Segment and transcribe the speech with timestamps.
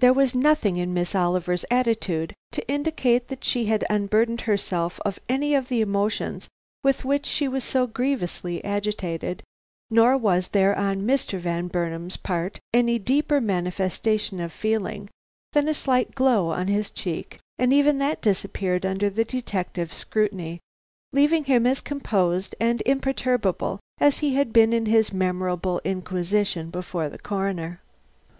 [0.00, 5.20] There was nothing in Miss Oliver's attitude to indicate that she had unburdened herself of
[5.28, 6.48] any of the emotions
[6.82, 9.44] with which she was so grievously agitated,
[9.88, 11.38] nor was there on Mr.
[11.38, 15.08] Van Burnam's part any deeper manifestation of feeling
[15.52, 20.58] than a slight glow on his cheek, and even that disappeared under the detective's scrutiny,
[21.12, 27.08] leaving him as composed and imperturbable as he had been in his memorable inquisition before
[27.08, 27.80] the Coroner.